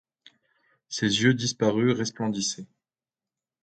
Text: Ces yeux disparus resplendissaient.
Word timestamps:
Ces 0.89 1.21
yeux 1.21 1.35
disparus 1.35 1.93
resplendissaient. 1.95 2.65